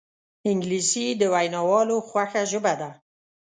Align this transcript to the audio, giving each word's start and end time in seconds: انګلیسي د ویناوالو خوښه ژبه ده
انګلیسي 0.49 1.05
د 1.19 1.23
ویناوالو 1.33 1.97
خوښه 2.07 2.41
ژبه 2.51 2.73
ده 2.81 2.89